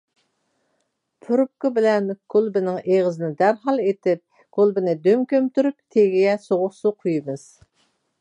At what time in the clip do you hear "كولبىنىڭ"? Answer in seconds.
2.33-2.79